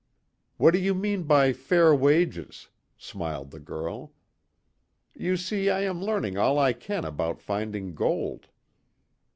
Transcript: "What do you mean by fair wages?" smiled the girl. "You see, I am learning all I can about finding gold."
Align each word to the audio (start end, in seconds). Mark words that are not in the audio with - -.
"What 0.57 0.71
do 0.71 0.79
you 0.79 0.95
mean 0.95 1.25
by 1.25 1.53
fair 1.53 1.93
wages?" 1.93 2.69
smiled 2.97 3.51
the 3.51 3.59
girl. 3.59 4.13
"You 5.13 5.37
see, 5.37 5.69
I 5.69 5.81
am 5.81 6.01
learning 6.03 6.39
all 6.39 6.57
I 6.57 6.73
can 6.73 7.05
about 7.05 7.39
finding 7.39 7.93
gold." 7.93 8.47